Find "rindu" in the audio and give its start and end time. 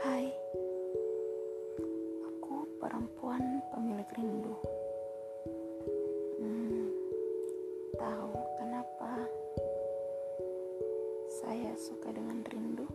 4.16-4.54, 12.48-12.88